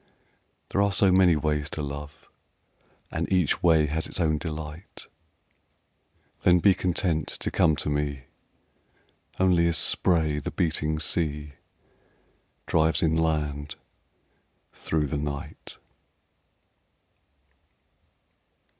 [0.69, 2.27] There are so many ways to love
[3.11, 5.05] And each way has its own delight
[6.41, 8.23] Then be content to come to me
[9.39, 11.51] Only as spray the beating sea
[12.65, 13.75] Drives inland
[14.73, 15.77] through the night.